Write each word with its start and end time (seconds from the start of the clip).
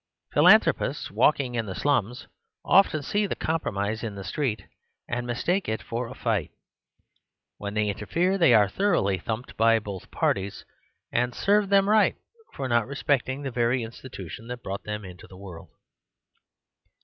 Philanthropists 0.33 1.11
walking 1.11 1.53
in 1.53 1.67
the 1.67 1.75
slums 1.75 2.25
often 2.65 3.03
see 3.03 3.27
the 3.27 3.35
comprom 3.35 3.77
ise 3.77 4.01
in 4.03 4.15
the 4.15 4.23
street, 4.23 4.65
and 5.07 5.27
mistake 5.27 5.69
it 5.69 5.79
for 5.83 6.07
a 6.07 6.15
fight 6.15 6.49
When 7.57 7.75
they 7.75 7.87
interfere, 7.87 8.35
they 8.39 8.51
are 8.55 8.67
thoroughly 8.67 9.19
thumped 9.19 9.55
by 9.57 9.77
both 9.77 10.09
parties; 10.09 10.65
and 11.11 11.35
serve 11.35 11.69
them 11.69 11.87
right, 11.87 12.15
for 12.55 12.67
not 12.67 12.87
respecting 12.87 13.43
the 13.43 13.51
very 13.51 13.83
institution 13.83 14.47
that 14.47 14.63
brought 14.63 14.85
them 14.85 15.05
into 15.05 15.27
the 15.27 15.37
world. 15.37 15.69